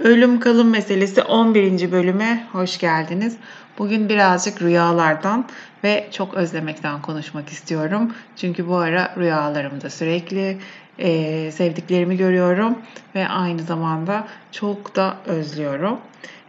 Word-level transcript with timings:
Ölüm 0.00 0.40
kalım 0.40 0.70
meselesi 0.70 1.22
11. 1.22 1.92
bölüme 1.92 2.46
hoş 2.52 2.78
geldiniz. 2.78 3.36
Bugün 3.78 4.08
birazcık 4.08 4.62
rüyalardan 4.62 5.44
ve 5.84 6.08
çok 6.12 6.34
özlemekten 6.34 7.02
konuşmak 7.02 7.48
istiyorum. 7.48 8.12
Çünkü 8.36 8.68
bu 8.68 8.76
ara 8.76 9.14
rüyalarımda 9.18 9.90
sürekli 9.90 10.58
e, 10.98 11.50
sevdiklerimi 11.50 12.16
görüyorum 12.16 12.78
ve 13.14 13.28
aynı 13.28 13.62
zamanda 13.62 14.26
çok 14.52 14.96
da 14.96 15.16
özlüyorum. 15.26 15.98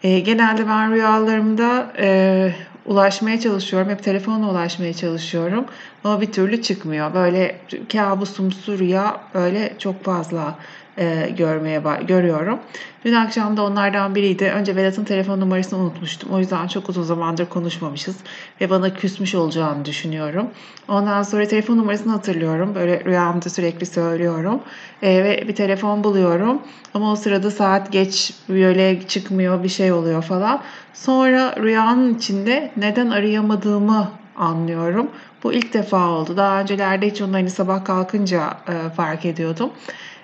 E, 0.04 0.20
genelde 0.20 0.68
ben 0.68 0.92
rüyalarımda 0.92 1.94
e, 1.98 2.52
ulaşmaya 2.86 3.40
çalışıyorum. 3.40 3.90
Hep 3.90 4.04
telefonla 4.04 4.52
ulaşmaya 4.52 4.94
çalışıyorum. 4.94 5.66
Ama 6.04 6.22
bir 6.22 6.32
türlü 6.32 6.62
çıkmıyor. 6.62 7.14
Böyle 7.14 7.60
kabusumsu 7.92 8.80
rüya 8.80 9.22
böyle 9.34 9.74
çok 9.80 10.04
fazla 10.04 10.56
e, 10.98 11.30
görmeye 11.38 11.82
görüyorum. 12.08 12.60
Dün 13.06 13.14
akşam 13.14 13.58
da 13.58 13.64
onlardan 13.64 14.16
biriydi. 14.16 14.52
Önce 14.56 14.76
Vedat'ın 14.76 15.04
telefon 15.04 15.40
numarasını 15.40 15.80
unutmuştum. 15.80 16.30
O 16.32 16.40
yüzden 16.40 16.68
çok 16.68 16.90
uzun 16.90 17.04
zamandır 17.04 17.46
konuşmamışız 17.46 18.16
ve 18.62 18.70
bana 18.70 18.94
küsmüş 18.94 19.36
olacağını 19.36 19.86
düşünüyorum. 19.86 20.48
Ondan 20.88 21.24
sonra 21.24 21.48
telefon 21.48 21.78
numarasını 21.78 22.12
hatırlıyorum. 22.12 22.76
Böyle 22.76 23.06
rüyamda 23.06 23.50
sürekli 23.50 23.86
söylüyorum. 23.86 24.60
E, 25.02 25.24
ve 25.24 25.48
bir 25.48 25.56
telefon 25.56 26.04
buluyorum. 26.04 26.62
Ama 26.94 27.12
o 27.12 27.16
sırada 27.16 27.52
saat 27.52 27.92
geç 27.92 28.34
böyle 28.50 29.08
çıkmıyor 29.08 29.64
bir 29.64 29.70
şey 29.70 29.92
oluyor 29.92 30.24
falan. 30.24 30.62
Sonra 30.94 31.56
rüyanın 31.58 32.16
içinde 32.16 32.72
neden 32.78 33.10
arayamadığımı 33.10 34.12
anlıyorum. 34.38 35.08
Bu 35.44 35.54
ilk 35.54 35.74
defa 35.74 36.10
oldu. 36.10 36.38
Daha 36.38 36.62
öncelerde 36.62 37.08
hiç 37.08 37.22
onu 37.22 37.50
sabah 37.50 37.86
kalkınca 37.86 38.58
e, 38.68 38.90
fark 38.90 39.26
ediyordum. 39.26 39.70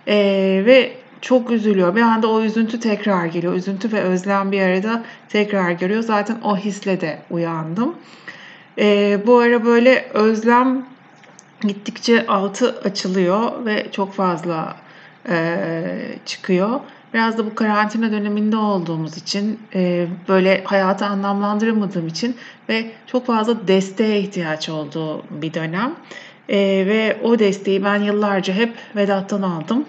E, 0.08 0.16
ve 0.66 0.92
çok 1.22 1.52
üzülüyor. 1.52 1.96
Bir 1.96 2.02
anda 2.02 2.28
o 2.28 2.42
üzüntü 2.42 2.80
tekrar 2.80 3.26
geliyor. 3.26 3.54
Üzüntü 3.54 3.92
ve 3.92 4.02
özlem 4.02 4.52
bir 4.52 4.62
arada 4.62 5.04
tekrar 5.30 5.72
geliyor. 5.72 6.02
Zaten 6.02 6.38
o 6.44 6.58
hisle 6.58 7.02
de 7.02 7.20
uyandım. 7.30 7.96
E, 8.78 9.18
bu 9.28 9.38
ara 9.38 9.66
böyle 9.66 10.10
özlem 10.14 10.86
gittikçe 11.62 12.28
altı 12.28 12.80
açılıyor 12.84 13.66
ve 13.66 13.92
çok 13.92 14.14
fazla 14.14 14.76
e, 15.30 15.84
çıkıyor. 16.26 16.80
Biraz 17.14 17.38
da 17.38 17.46
bu 17.46 17.56
karantina 17.56 18.12
döneminde 18.12 18.58
olduğumuz 18.58 19.18
için, 19.18 19.60
e, 19.76 20.08
böyle 20.28 20.64
hayatı 20.64 21.06
anlamlandıramadığım 21.06 22.08
için 22.08 22.38
ve 22.70 22.92
çok 23.08 23.26
fazla 23.26 23.68
desteğe 23.68 24.20
ihtiyaç 24.20 24.70
olduğu 24.70 25.24
bir 25.42 25.54
dönem. 25.54 25.96
E, 26.50 26.58
ve 26.88 27.18
o 27.24 27.40
desteği 27.40 27.84
ben 27.84 28.02
yıllarca 28.02 28.54
hep 28.54 28.74
Vedat'tan 28.96 29.42
aldım. 29.42 29.86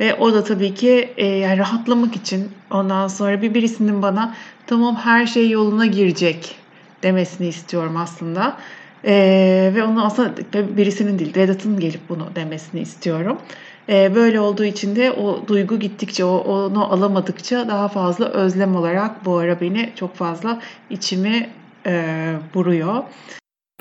Ve 0.00 0.14
o 0.14 0.32
da 0.32 0.44
tabii 0.44 0.74
ki 0.74 1.10
e, 1.16 1.26
yani 1.26 1.58
rahatlamak 1.58 2.16
için 2.16 2.48
ondan 2.70 3.08
sonra 3.08 3.42
bir 3.42 3.54
birisinin 3.54 4.02
bana 4.02 4.34
tamam 4.66 4.96
her 4.96 5.26
şey 5.26 5.50
yoluna 5.50 5.86
girecek 5.86 6.56
demesini 7.02 7.48
istiyorum 7.48 7.96
aslında. 7.96 8.56
Ee, 9.04 9.72
ve 9.74 9.84
onu 9.84 10.04
aslında 10.04 10.36
birisinin 10.76 11.18
değil, 11.18 11.36
Vedat'ın 11.36 11.80
gelip 11.80 12.08
bunu 12.08 12.28
demesini 12.36 12.80
istiyorum. 12.80 13.38
Ee, 13.88 14.14
böyle 14.14 14.40
olduğu 14.40 14.64
için 14.64 14.96
de 14.96 15.12
o 15.12 15.48
duygu 15.48 15.78
gittikçe, 15.78 16.24
o, 16.24 16.36
onu 16.38 16.92
alamadıkça 16.92 17.68
daha 17.68 17.88
fazla 17.88 18.24
özlem 18.24 18.76
olarak 18.76 19.24
bu 19.24 19.36
ara 19.36 19.60
beni 19.60 19.92
çok 19.96 20.14
fazla 20.14 20.60
içimi 20.90 21.48
e, 21.86 22.34
buruyor. 22.54 23.02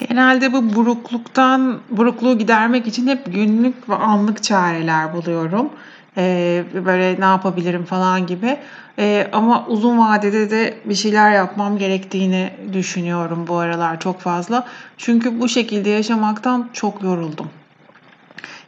Genelde 0.07 0.53
bu 0.53 0.75
burukluktan, 0.75 1.79
burukluğu 1.89 2.37
gidermek 2.37 2.87
için 2.87 3.07
hep 3.07 3.33
günlük 3.33 3.89
ve 3.89 3.95
anlık 3.95 4.43
çareler 4.43 5.13
buluyorum. 5.13 5.69
Ee, 6.17 6.63
böyle 6.85 7.21
ne 7.21 7.25
yapabilirim 7.25 7.85
falan 7.85 8.27
gibi. 8.27 8.57
Ee, 8.99 9.27
ama 9.31 9.65
uzun 9.67 9.97
vadede 9.97 10.49
de 10.49 10.77
bir 10.85 10.95
şeyler 10.95 11.31
yapmam 11.31 11.77
gerektiğini 11.77 12.49
düşünüyorum 12.73 13.45
bu 13.47 13.57
aralar 13.57 13.99
çok 13.99 14.19
fazla. 14.19 14.65
Çünkü 14.97 15.39
bu 15.41 15.49
şekilde 15.49 15.89
yaşamaktan 15.89 16.69
çok 16.73 17.03
yoruldum. 17.03 17.49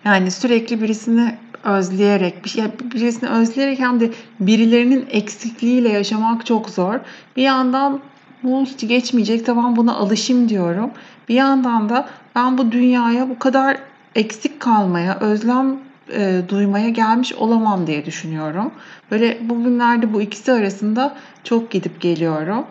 Yani 0.06 0.32
sürekli 0.32 0.82
birisini 0.82 1.36
özleyerek, 1.64 2.46
birisini 2.94 3.30
özleyerek 3.30 3.80
hem 3.80 4.00
de 4.00 4.12
birilerinin 4.40 5.06
eksikliğiyle 5.12 5.90
yaşamak 5.90 6.46
çok 6.46 6.70
zor. 6.70 7.00
Bir 7.36 7.44
yandan 7.44 8.00
bu 8.44 8.66
hiç 8.66 8.88
geçmeyecek 8.88 9.46
tamam 9.46 9.76
buna 9.76 9.96
alışayım 9.96 10.50
diyorum. 10.50 10.92
Bir 11.32 11.36
yandan 11.36 11.90
da 11.90 12.10
ben 12.36 12.58
bu 12.58 12.72
dünyaya 12.72 13.30
bu 13.30 13.40
kadar 13.40 13.78
eksik 14.16 14.60
kalmaya, 14.60 15.20
özlem 15.20 15.78
e, 16.14 16.42
duymaya 16.50 16.90
gelmiş 16.90 17.34
olamam 17.34 17.88
diye 17.88 18.06
düşünüyorum. 18.06 18.72
Böyle 19.12 19.38
bugünlerde 19.50 20.14
bu 20.14 20.22
ikisi 20.22 20.52
arasında 20.52 21.16
çok 21.44 21.72
gidip 21.72 22.02
geliyorum. 22.02 22.66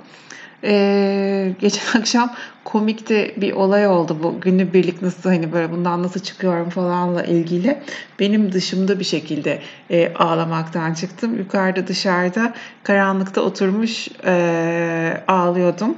Ee, 0.65 1.53
geçen 1.61 1.83
akşam 2.01 2.31
komik 2.65 3.09
de 3.09 3.35
bir 3.37 3.53
olay 3.53 3.87
oldu 3.87 4.17
bu 4.23 4.41
günübirlik 4.41 5.03
nasıl 5.03 5.31
hani 5.31 5.53
böyle 5.53 5.73
bundan 5.73 6.03
nasıl 6.03 6.21
çıkıyorum 6.21 6.71
falanla 6.71 7.23
ilgili. 7.23 7.79
Benim 8.21 8.53
dışımda 8.53 8.99
bir 8.99 9.05
şekilde 9.05 9.59
e, 9.91 10.15
ağlamaktan 10.15 10.95
çıktım. 10.95 11.39
Yukarıda 11.39 11.87
dışarıda 11.87 12.55
karanlıkta 12.83 13.41
oturmuş 13.41 14.09
e, 14.27 15.23
ağlıyordum. 15.29 15.97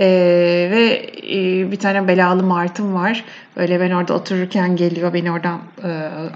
Ee, 0.00 0.68
ve 0.70 1.10
e, 1.32 1.70
bir 1.70 1.76
tane 1.76 2.08
belalı 2.08 2.42
martım 2.42 2.94
var. 2.94 3.24
Böyle 3.56 3.80
ben 3.80 3.90
orada 3.90 4.14
otururken 4.14 4.76
geliyor, 4.76 5.14
beni 5.14 5.32
oradan 5.32 5.60
e, 5.84 5.88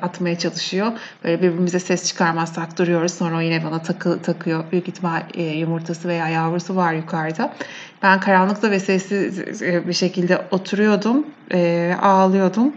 atmaya 0.03 0.39
çalışıyor. 0.39 0.93
Böyle 1.25 1.43
birbirimize 1.43 1.81
ses 1.81 2.09
çıkarmazsak 2.09 2.79
duruyoruz. 2.79 3.15
Sonra 3.15 3.37
o 3.37 3.41
yine 3.41 3.65
bana 3.65 3.83
takı, 3.83 4.23
takıyor. 4.23 4.65
Büyük 4.73 4.89
ihtimal 4.89 5.23
e, 5.35 5.43
yumurtası 5.43 6.09
veya 6.09 6.29
yavrusu 6.29 6.77
var 6.77 6.93
yukarıda. 6.93 7.53
Ben 8.03 8.21
karanlıkta 8.21 8.71
ve 8.71 8.81
sessiz 8.81 9.63
e, 9.63 9.89
bir 9.89 9.93
şekilde 9.93 10.39
oturuyordum, 10.51 11.27
e, 11.53 11.95
ağlıyordum. 12.03 12.73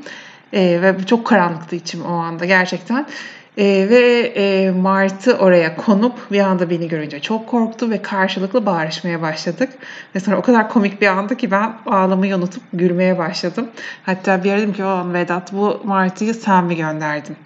E, 0.53 0.81
ve 0.81 1.05
çok 1.05 1.27
karanlıktı 1.27 1.75
içim 1.75 2.05
o 2.05 2.13
anda 2.13 2.45
gerçekten. 2.45 3.07
E, 3.57 3.63
ve 3.89 4.33
e, 4.35 4.71
Martı 4.71 5.37
oraya 5.37 5.75
konup 5.75 6.31
bir 6.31 6.39
anda 6.39 6.69
beni 6.69 6.87
görünce 6.87 7.19
çok 7.19 7.47
korktu 7.47 7.89
ve 7.89 8.01
karşılıklı 8.01 8.65
bağırışmaya 8.65 9.21
başladık. 9.21 9.69
Ve 10.15 10.19
sonra 10.19 10.37
o 10.37 10.41
kadar 10.41 10.69
komik 10.69 11.01
bir 11.01 11.07
andı 11.07 11.37
ki 11.37 11.51
ben 11.51 11.73
ağlamayı 11.85 12.35
unutup 12.35 12.63
gülmeye 12.73 13.17
başladım. 13.17 13.69
Hatta 14.03 14.43
bir 14.43 14.51
dedim 14.51 14.73
ki 14.73 14.83
o 14.83 15.13
Vedat 15.13 15.53
bu 15.53 15.81
Martı'yı 15.83 16.33
sen 16.33 16.65
mi 16.65 16.75
gönderdin? 16.75 17.37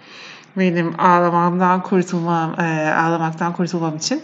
Benim 0.58 1.00
ağlamamdan 1.00 1.84
kurtulmam, 1.84 2.60
e, 2.60 2.94
ağlamaktan 2.94 3.54
kurtulmam 3.54 3.98
için. 3.98 4.22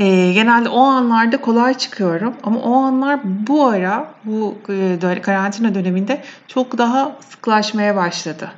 E, 0.00 0.32
genelde 0.32 0.68
o 0.68 0.80
anlarda 0.80 1.36
kolay 1.36 1.74
çıkıyorum 1.74 2.34
ama 2.42 2.60
o 2.60 2.74
anlar 2.74 3.20
bu 3.24 3.66
ara 3.66 4.08
bu 4.24 4.58
e, 4.68 5.22
karantina 5.22 5.74
döneminde 5.74 6.22
çok 6.48 6.78
daha 6.78 7.16
sıklaşmaya 7.30 7.96
başladı. 7.96 8.50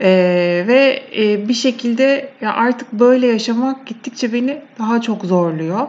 Ee, 0.00 0.64
ve 0.66 1.02
e, 1.16 1.48
bir 1.48 1.54
şekilde 1.54 2.28
ya 2.40 2.54
artık 2.54 2.92
böyle 2.92 3.26
yaşamak 3.26 3.86
gittikçe 3.86 4.32
beni 4.32 4.58
daha 4.78 5.00
çok 5.00 5.24
zorluyor. 5.24 5.86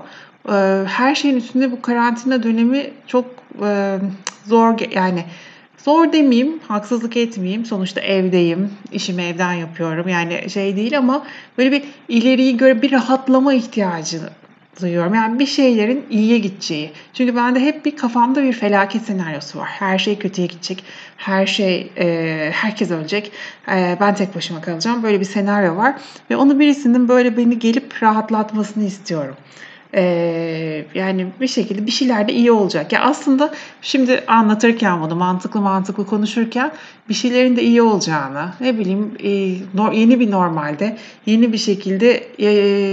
Ee, 0.50 0.84
her 0.88 1.16
şeyin 1.16 1.36
üstünde 1.36 1.72
bu 1.72 1.82
karantina 1.82 2.44
dönemi 2.44 2.92
çok 3.08 3.26
e, 3.66 3.98
zor 4.46 4.80
yani 4.96 5.26
zor 5.78 6.14
demeyeyim, 6.14 6.60
haksızlık 6.68 7.18
etmeyeyim. 7.18 7.66
Sonuçta 7.66 8.02
evdeyim, 8.02 8.70
işimi 8.92 9.24
evden 9.24 9.54
yapıyorum. 9.54 10.08
Yani 10.08 10.50
şey 10.50 10.76
değil 10.76 10.98
ama 10.98 11.26
böyle 11.58 11.72
bir 11.72 11.84
ileriyi 12.08 12.58
göre 12.58 12.82
bir 12.82 12.92
rahatlama 12.92 13.54
ihtiyacı 13.54 14.22
duyuyorum. 14.82 15.14
Yani 15.14 15.40
bir 15.40 15.46
şeylerin 15.46 16.06
iyiye 16.10 16.38
gideceği. 16.38 16.92
Çünkü 17.14 17.36
bende 17.36 17.60
hep 17.60 17.86
bir 17.86 17.96
kafamda 17.96 18.44
bir 18.44 18.54
felaket 18.54 19.02
senaryosu 19.02 19.60
var. 19.60 19.68
Her 19.68 19.98
şey 19.98 20.20
kötüye 20.20 20.48
gidecek. 20.48 20.84
Her 21.18 21.46
şey, 21.46 21.92
e, 21.98 22.50
herkes 22.54 22.92
ölecek. 22.92 23.32
E, 23.72 23.98
ben 24.00 24.16
tek 24.16 24.36
başıma 24.36 24.62
kalacağım. 24.62 25.04
Böyle 25.04 25.20
bir 25.20 25.26
senaryo 25.26 25.76
var. 25.76 25.96
Ve 26.30 26.36
onu 26.36 26.60
birisinin 26.60 27.08
böyle 27.08 27.38
beni 27.38 27.60
gelip 27.60 28.04
rahatlatmasını 28.04 28.84
istiyorum. 28.84 29.36
Ee, 29.96 30.86
yani 30.96 31.28
bir 31.42 31.48
şekilde 31.48 31.86
bir 31.86 31.92
şeyler 31.92 32.28
de 32.28 32.34
iyi 32.34 32.52
olacak. 32.52 32.94
Ya 32.94 33.02
aslında 33.02 33.54
şimdi 33.82 34.24
anlatırken 34.28 35.02
bunu 35.02 35.16
mantıklı 35.16 35.62
mantıklı 35.62 36.06
konuşurken 36.06 36.72
bir 37.10 37.14
şeylerin 37.14 37.56
de 37.56 37.64
iyi 37.64 37.82
olacağını, 37.82 38.50
ne 38.60 38.80
bileyim 38.80 39.12
e, 39.24 39.30
yeni 39.98 40.20
bir 40.20 40.32
normalde, 40.32 40.98
yeni 41.26 41.54
bir 41.54 41.58
şekilde 41.58 42.28
e, 42.38 42.50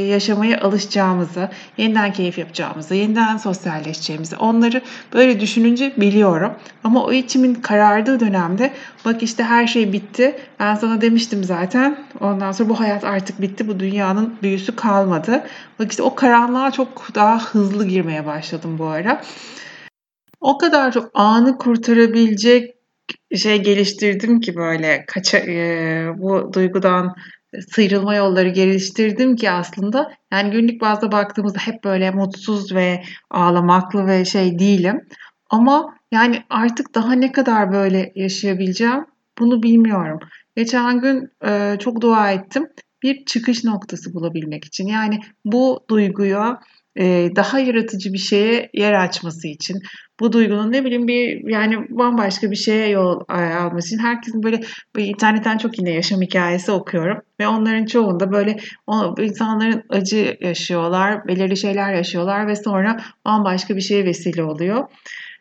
yaşamaya 0.06 0.61
alışacağımızı, 0.61 1.49
yeniden 1.76 2.12
keyif 2.12 2.38
yapacağımızı, 2.38 2.94
yeniden 2.94 3.37
sosyalleşeceğimizi 3.37 4.37
onları 4.37 4.82
böyle 5.12 5.41
düşününce 5.41 5.93
biliyorum. 5.97 6.52
Ama 6.85 7.05
o 7.05 7.12
içimin 7.12 7.55
karardığı 7.55 8.20
dönemde 8.20 8.73
bak 9.05 9.23
işte 9.23 9.44
her 9.44 9.67
şey 9.67 9.93
bitti. 9.93 10.37
Ben 10.61 10.75
sana 10.75 11.00
demiştim 11.00 11.44
zaten. 11.44 11.97
Ondan 12.20 12.52
sonra 12.52 12.69
bu 12.69 12.81
hayat 12.81 13.05
artık 13.05 13.43
bitti. 13.43 13.69
Bu 13.69 13.81
dünyanın 13.81 14.35
büyüsü 14.43 14.76
kalmadı. 14.76 15.43
Bak 15.79 15.91
işte 15.91 16.02
o 16.02 16.14
karanlığa 16.14 16.70
çok 16.70 16.89
daha 17.14 17.44
hızlı 17.44 17.87
girmeye 17.87 18.26
başladım 18.26 18.78
bu 18.78 18.87
ara. 18.87 19.22
O 20.40 20.58
kadar 20.58 20.92
çok 20.92 21.10
anı 21.14 21.58
kurtarabilecek 21.58 22.75
şey 23.37 23.62
geliştirdim 23.62 24.40
ki 24.40 24.56
böyle 24.56 25.04
kaça, 25.06 25.38
e, 25.38 26.06
bu 26.16 26.52
duygudan 26.52 27.14
sıyrılma 27.75 28.14
yolları 28.14 28.48
geliştirdim 28.48 29.37
ki 29.37 29.50
aslında 29.50 30.12
yani 30.32 30.50
günlük 30.50 30.81
bazda 30.81 31.12
baktığımızda 31.12 31.58
hep 31.58 31.84
böyle 31.84 32.10
mutsuz 32.10 32.75
ve 32.75 33.02
ağlamaklı 33.31 34.06
ve 34.06 34.25
şey 34.25 34.58
değilim. 34.58 35.08
Ama 35.50 35.94
yani 36.12 36.42
artık 36.50 36.94
daha 36.94 37.12
ne 37.12 37.32
kadar 37.32 37.72
böyle 37.72 38.12
yaşayabileceğim 38.14 39.06
bunu 39.38 39.62
bilmiyorum. 39.62 40.19
Geçen 40.56 41.00
gün 41.00 41.28
e, 41.46 41.76
çok 41.78 42.00
dua 42.00 42.31
ettim 42.31 42.69
bir 43.02 43.25
çıkış 43.25 43.64
noktası 43.64 44.14
bulabilmek 44.14 44.64
için. 44.64 44.87
Yani 44.87 45.20
bu 45.44 45.84
duyguya 45.90 46.60
daha 47.37 47.58
yaratıcı 47.58 48.12
bir 48.12 48.19
şeye 48.19 48.70
yer 48.75 48.92
açması 48.92 49.48
için, 49.48 49.76
bu 50.20 50.32
duygunun 50.32 50.72
ne 50.72 50.84
bileyim 50.84 51.08
bir 51.08 51.50
yani 51.50 51.76
bambaşka 51.90 52.50
bir 52.50 52.56
şeye 52.56 52.88
yol 52.88 53.20
alması 53.28 53.88
için 53.94 54.04
herkesin 54.04 54.42
böyle, 54.42 54.60
böyle 54.96 55.06
internetten 55.06 55.58
çok 55.58 55.78
yine 55.78 55.90
yaşam 55.90 56.22
hikayesi 56.22 56.72
okuyorum 56.72 57.19
ve 57.40 57.48
onların 57.48 57.87
çoğunda 57.87 58.32
böyle 58.32 58.56
o, 58.87 59.14
insanların 59.19 59.82
acı 59.88 60.37
yaşıyorlar, 60.40 61.28
belirli 61.28 61.56
şeyler 61.56 61.94
yaşıyorlar 61.94 62.46
ve 62.46 62.56
sonra 62.56 63.00
bambaşka 63.25 63.76
bir 63.76 63.81
şeye 63.81 64.04
vesile 64.04 64.42
oluyor. 64.42 64.88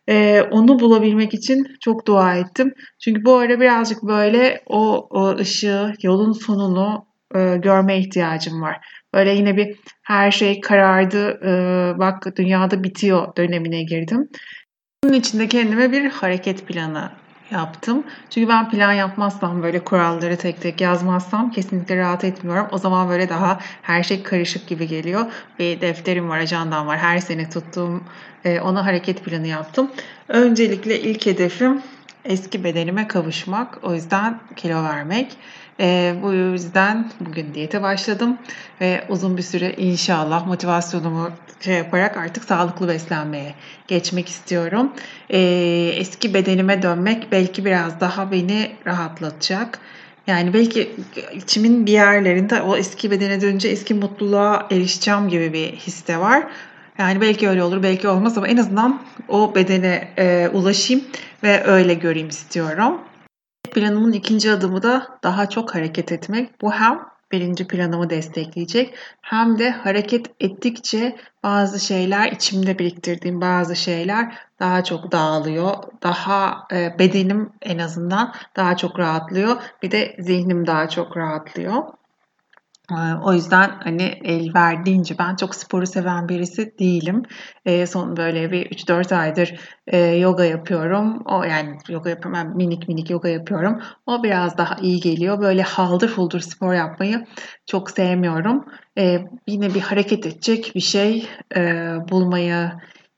Ee, 0.10 0.42
onu 0.52 0.80
bulabilmek 0.80 1.34
için 1.34 1.68
çok 1.80 2.08
dua 2.08 2.36
ettim. 2.36 2.74
Çünkü 3.00 3.26
bu 3.26 3.36
ara 3.36 3.60
birazcık 3.60 4.04
böyle 4.04 4.62
o, 4.66 5.08
o 5.10 5.36
ışığı, 5.38 5.94
yolun 6.04 6.32
sonunu 6.32 7.09
e, 7.36 7.58
görme 7.58 7.98
ihtiyacım 7.98 8.62
var. 8.62 8.78
Böyle 9.14 9.32
yine 9.32 9.58
bir 9.58 9.76
her 10.04 10.32
şey 10.32 10.62
karardı, 10.62 11.40
e, 11.46 11.52
bak 12.00 12.38
dünyada 12.38 12.84
bitiyor 12.84 13.36
dönemine 13.36 13.84
girdim. 13.84 14.30
Bunun 15.04 15.14
için 15.14 15.40
de 15.40 15.48
kendime 15.48 15.92
bir 15.92 16.10
hareket 16.10 16.68
planı 16.68 17.12
yaptım. 17.52 18.04
Çünkü 18.30 18.50
ben 18.50 18.70
plan 18.70 18.94
yapmazsam 18.94 19.64
böyle 19.64 19.80
kuralları 19.80 20.38
tek 20.38 20.62
tek 20.62 20.82
yazmazsam 20.82 21.52
kesinlikle 21.52 21.98
rahat 21.98 22.24
etmiyorum. 22.24 22.68
O 22.72 22.78
zaman 22.78 23.10
böyle 23.10 23.30
daha 23.30 23.60
her 23.82 24.04
şey 24.04 24.24
karışık 24.24 24.68
gibi 24.68 24.88
geliyor. 24.88 25.26
Bir 25.60 25.82
defterim 25.82 26.30
var, 26.30 26.38
ajandam 26.38 26.88
var. 26.88 26.98
Her 26.98 27.20
sene 27.20 27.50
tuttuğum 27.50 28.02
e, 28.46 28.60
ona 28.60 28.86
hareket 28.86 29.24
planı 29.26 29.48
yaptım. 29.48 29.92
Öncelikle 30.28 31.00
ilk 31.00 31.26
hedefim 31.26 31.82
eski 32.26 32.64
bedenime 32.64 33.08
kavuşmak. 33.08 33.80
O 33.84 33.94
yüzden 33.94 34.40
kilo 34.56 34.84
vermek. 34.84 35.38
E, 35.80 36.16
bu 36.24 36.34
yüzden 36.34 37.12
bugün 37.20 37.54
diyete 37.54 37.82
başladım 37.82 38.38
ve 38.82 39.04
uzun 39.10 39.38
bir 39.38 39.42
süre 39.42 39.74
inşallah 39.74 40.48
motivasyonumu 40.48 41.32
şey 41.62 41.76
yaparak 41.76 42.18
artık 42.18 42.44
sağlıklı 42.44 42.88
beslenmeye 42.88 43.56
geçmek 43.88 44.30
istiyorum. 44.30 44.92
E, 45.30 45.40
eski 45.96 46.34
bedenime 46.34 46.82
dönmek 46.82 47.32
belki 47.32 47.66
biraz 47.66 48.00
daha 48.00 48.32
beni 48.32 48.72
rahatlatacak. 48.86 49.80
Yani 50.28 50.54
belki 50.54 50.92
içimin 51.34 51.86
bir 51.86 51.92
yerlerinde 51.92 52.62
o 52.62 52.76
eski 52.76 53.12
bedene 53.12 53.42
dönünce 53.42 53.68
eski 53.68 53.94
mutluluğa 53.94 54.68
erişeceğim 54.72 55.30
gibi 55.30 55.54
bir 55.54 55.72
hisse 55.72 56.18
var. 56.18 56.44
Yani 56.98 57.22
belki 57.22 57.50
öyle 57.50 57.64
olur, 57.64 57.84
belki 57.84 58.08
olmaz 58.08 58.38
ama 58.38 58.48
en 58.48 58.58
azından 58.58 59.02
o 59.28 59.56
bedene 59.56 60.08
e, 60.18 60.50
ulaşayım 60.54 61.04
ve 61.44 61.64
öyle 61.64 61.94
göreyim 61.94 62.30
istiyorum. 62.30 62.98
Planımın 63.72 64.12
ikinci 64.12 64.52
adımı 64.52 64.84
da 64.84 65.20
daha 65.24 65.50
çok 65.50 65.76
hareket 65.76 66.12
etmek. 66.12 66.62
Bu 66.62 66.72
hem 66.72 67.00
birinci 67.32 67.68
planımı 67.68 68.10
destekleyecek 68.10 68.96
hem 69.22 69.60
de 69.60 69.70
hareket 69.72 70.32
ettikçe 70.40 71.16
bazı 71.44 71.80
şeyler 71.80 72.32
içimde 72.32 72.80
biriktirdiğim 72.80 73.42
bazı 73.42 73.76
şeyler 73.76 74.38
daha 74.60 74.84
çok 74.84 75.12
dağılıyor. 75.12 75.74
Daha 76.04 76.68
e, 76.72 77.00
bedenim 77.00 77.50
en 77.62 77.78
azından 77.80 78.34
daha 78.56 78.78
çok 78.78 79.00
rahatlıyor. 79.00 79.62
Bir 79.84 79.92
de 79.92 80.16
zihnim 80.20 80.68
daha 80.68 80.90
çok 80.90 81.18
rahatlıyor. 81.18 81.84
O 83.24 83.34
yüzden 83.34 83.80
hani 83.84 84.04
el 84.24 84.54
verdiğince 84.56 85.16
ben 85.20 85.36
çok 85.36 85.56
sporu 85.56 85.88
seven 85.88 86.30
birisi 86.30 86.80
değilim. 86.80 87.24
E, 87.66 87.88
son 87.88 88.18
böyle 88.18 88.52
bir 88.52 88.66
3-4 88.66 89.16
aydır 89.16 89.60
e, 89.88 89.98
yoga 89.98 90.46
yapıyorum. 90.46 91.22
O 91.26 91.44
yani 91.44 91.78
yoga 91.90 92.10
yapıyorum. 92.10 92.34
Yani 92.40 92.56
minik 92.56 92.88
minik 92.88 93.10
yoga 93.10 93.30
yapıyorum. 93.30 93.82
O 94.06 94.24
biraz 94.24 94.58
daha 94.58 94.76
iyi 94.82 95.00
geliyor. 95.00 95.42
Böyle 95.42 95.62
haldır 95.62 96.10
huldur 96.10 96.40
spor 96.40 96.74
yapmayı 96.74 97.26
çok 97.66 97.92
sevmiyorum. 97.92 98.66
E, 98.98 99.20
yine 99.48 99.74
bir 99.74 99.82
hareket 99.82 100.26
edecek 100.26 100.72
bir 100.76 100.80
şey 100.80 101.30
e, 101.56 101.62
bulmayı 102.10 102.72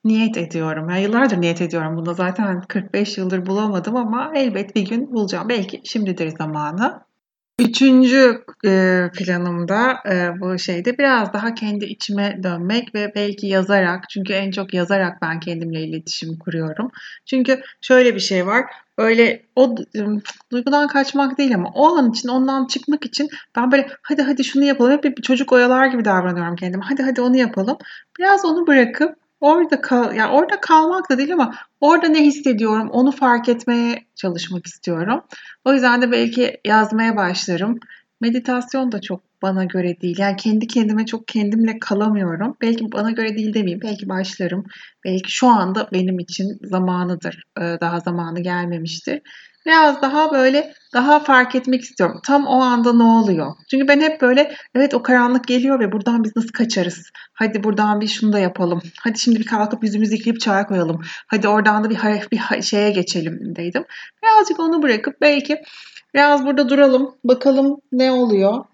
niyet 0.04 0.38
ediyorum. 0.38 0.90
Yani 0.90 1.02
yıllardır 1.02 1.42
niyet 1.42 1.62
ediyorum. 1.62 1.98
Bunda 1.98 2.14
zaten 2.14 2.62
45 2.62 3.18
yıldır 3.18 3.46
bulamadım 3.46 3.96
ama 3.96 4.32
elbet 4.36 4.76
bir 4.76 4.90
gün 4.90 5.14
bulacağım. 5.14 5.50
Belki 5.50 5.82
şimdidir 5.84 6.34
zamanı. 6.38 7.11
Üçüncü 7.60 8.44
e, 8.66 9.04
planımda 9.18 9.94
e, 10.12 10.40
bu 10.40 10.60
şeyde 10.60 10.98
biraz 10.98 11.34
daha 11.34 11.54
kendi 11.54 11.86
içime 11.86 12.40
dönmek 12.44 12.96
ve 12.96 13.12
belki 13.16 13.48
yazarak 13.48 14.10
çünkü 14.10 14.34
en 14.34 14.52
çok 14.52 14.74
yazarak 14.74 15.22
ben 15.22 15.40
kendimle 15.40 15.82
iletişim 15.82 16.38
kuruyorum. 16.38 16.92
Çünkü 17.26 17.62
şöyle 17.82 18.16
bir 18.16 18.20
şey 18.20 18.48
var. 18.48 18.66
Öyle 18.98 19.42
o 19.56 19.76
duygudan 20.52 20.88
kaçmak 20.88 21.38
değil 21.38 21.56
ama 21.56 21.70
o 21.74 21.98
an 21.98 22.12
için 22.12 22.30
ondan 22.30 22.68
çıkmak 22.68 23.06
için 23.06 23.30
ben 23.56 23.72
böyle 23.72 23.88
hadi 24.02 24.22
hadi 24.22 24.44
şunu 24.44 24.64
yapalım. 24.64 24.92
Hep 24.92 25.04
bir 25.04 25.22
çocuk 25.22 25.52
oyalar 25.52 25.88
gibi 25.88 26.06
davranıyorum 26.06 26.56
kendime. 26.56 26.84
Hadi 26.90 27.04
hadi 27.04 27.22
onu 27.22 27.38
yapalım. 27.38 27.78
Biraz 28.20 28.46
onu 28.46 28.68
bırakıp 28.68 29.21
Orada 29.42 29.82
kal, 29.82 30.16
yani 30.16 30.32
orada 30.32 30.62
kalmak 30.62 31.10
da 31.10 31.18
değil 31.18 31.34
ama 31.34 31.56
orada 31.82 32.08
ne 32.08 32.24
hissediyorum 32.24 32.90
onu 32.90 33.12
fark 33.12 33.50
etmeye 33.50 34.06
çalışmak 34.16 34.68
istiyorum. 34.68 35.22
O 35.66 35.74
yüzden 35.74 36.02
de 36.02 36.12
belki 36.12 36.58
yazmaya 36.66 37.16
başlarım. 37.16 37.80
Meditasyon 38.22 38.92
da 38.92 39.02
çok 39.02 39.22
bana 39.42 39.64
göre 39.64 40.02
değil. 40.02 40.20
Yani 40.20 40.36
kendi 40.38 40.68
kendime 40.68 41.06
çok 41.06 41.28
kendimle 41.28 41.80
kalamıyorum. 41.80 42.58
Belki 42.62 42.92
bana 42.92 43.12
göre 43.12 43.38
değil 43.38 43.54
demeyeyim. 43.54 43.82
Belki 43.84 44.10
başlarım. 44.10 44.66
Belki 45.06 45.32
şu 45.32 45.48
anda 45.48 45.90
benim 45.94 46.20
için 46.20 46.60
zamanıdır. 46.64 47.44
Daha 47.58 48.00
zamanı 48.00 48.40
gelmemiştir. 48.40 49.22
Biraz 49.66 50.02
daha 50.02 50.32
böyle 50.32 50.74
daha 50.94 51.20
fark 51.20 51.56
etmek 51.56 51.82
istiyorum. 51.82 52.20
Tam 52.26 52.48
o 52.48 52.62
anda 52.62 52.94
ne 52.94 53.04
oluyor? 53.04 53.54
Çünkü 53.72 53.88
ben 53.88 54.02
hep 54.02 54.22
böyle 54.22 54.56
evet 54.76 54.94
o 54.94 55.04
karanlık 55.04 55.48
geliyor 55.48 55.80
ve 55.80 55.92
buradan 55.92 56.24
biz 56.24 56.36
nasıl 56.36 56.50
kaçarız? 56.50 57.12
Hadi 57.34 57.64
buradan 57.64 58.02
bir 58.02 58.08
şunu 58.08 58.34
da 58.34 58.40
yapalım. 58.40 58.82
Hadi 59.00 59.20
şimdi 59.20 59.40
bir 59.40 59.46
kalkıp 59.46 59.84
yüzümüzü 59.84 60.16
yıkayıp 60.16 60.40
çay 60.40 60.68
koyalım. 60.68 61.02
Hadi 61.28 61.48
oradan 61.48 61.84
da 61.84 61.90
bir, 61.90 61.98
bir 62.32 62.62
şeye 62.62 62.92
geçelim 62.92 63.56
dedim. 63.56 63.86
Birazcık 64.24 64.60
onu 64.60 64.84
bırakıp 64.84 65.22
belki 65.22 65.62
biraz 66.14 66.46
burada 66.46 66.70
duralım. 66.70 67.16
Bakalım 67.24 67.82
ne 67.92 68.12
oluyor? 68.12 68.66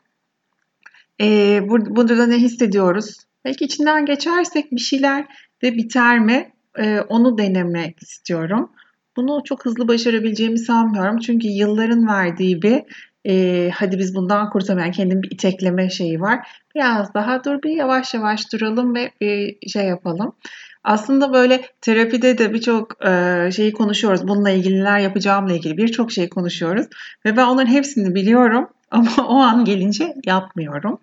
Ee, 1.22 1.60
burada 1.69 2.25
ne 2.25 2.36
hissediyoruz? 2.36 3.18
Belki 3.45 3.66
içinden 3.66 4.06
geçersek 4.06 4.71
bir 4.71 4.81
şeyler 4.81 5.26
de 5.64 5.76
biter 5.76 6.19
mi? 6.19 6.52
Ee, 6.80 7.00
onu 7.02 7.38
denemek 7.38 8.04
istiyorum. 8.04 8.71
Bunu 9.18 9.42
çok 9.45 9.66
hızlı 9.66 9.88
başarabileceğimi 9.88 10.59
sanmıyorum. 10.59 11.19
Çünkü 11.19 11.47
yılların 11.47 12.07
verdiği 12.07 12.62
bir 12.62 12.83
e, 13.28 13.69
hadi 13.74 14.00
biz 14.00 14.16
bundan 14.16 14.50
kurtulamayan 14.50 14.92
kendim 14.92 15.24
bir 15.24 15.31
itekleme 15.31 15.90
şeyi 15.90 16.21
var. 16.21 16.47
Biraz 16.76 17.14
daha 17.14 17.44
dur 17.44 17.64
bir 17.64 17.71
yavaş 17.71 18.14
yavaş 18.14 18.54
duralım 18.54 18.95
ve 18.95 19.12
bir 19.21 19.69
şey 19.69 19.86
yapalım. 19.86 20.36
Aslında 20.83 21.33
böyle 21.33 21.62
terapide 21.81 22.38
de 22.38 22.54
birçok 22.54 23.06
e, 23.06 23.50
şeyi 23.56 23.74
konuşuyoruz. 23.74 24.28
Bununla 24.28 24.50
ilgili 24.50 24.80
neler 24.80 25.00
yapacağımla 25.00 25.54
ilgili 25.54 25.78
birçok 25.78 26.12
şey 26.12 26.30
konuşuyoruz. 26.30 26.88
Ve 27.26 27.38
ben 27.38 27.45
onların 27.45 27.71
hepsini 27.71 28.16
biliyorum 28.16 28.69
ama 28.92 29.28
o 29.28 29.36
an 29.36 29.66
gelince 29.66 30.14
yapmıyorum. 30.26 31.00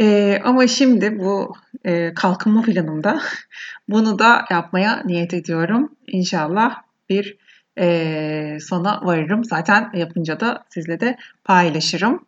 E, 0.00 0.38
ama 0.44 0.66
şimdi 0.66 1.18
bu 1.18 1.54
e, 1.84 2.14
kalkınma 2.14 2.62
planımda 2.62 3.20
bunu 3.88 4.18
da 4.18 4.44
yapmaya 4.50 5.02
niyet 5.04 5.34
ediyorum. 5.34 5.92
İnşallah 6.06 6.76
bir 7.08 7.36
e, 7.78 8.58
sona 8.60 9.00
varırım. 9.02 9.44
Zaten 9.44 9.90
yapınca 9.94 10.40
da 10.40 10.64
sizle 10.68 11.00
de 11.00 11.16
paylaşırım. 11.44 12.26